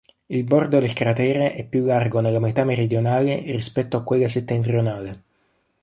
Il 0.25 0.43
bordo 0.45 0.79
del 0.79 0.93
cratere 0.93 1.53
è 1.53 1.63
più 1.63 1.85
largo 1.85 2.21
nella 2.21 2.39
metà 2.39 2.63
meridionale 2.63 3.39
rispetto 3.45 3.97
a 3.97 4.03
quella 4.03 4.27
settentrionale. 4.27 5.23